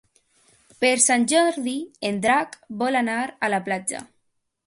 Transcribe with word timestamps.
Per 0.83 0.93
Sant 1.07 1.25
Jordi 1.33 1.75
en 2.09 2.17
Drac 2.25 2.57
vol 2.81 2.99
anar 3.03 3.19
a 3.49 3.53
la 3.55 3.63
platja. 3.71 4.05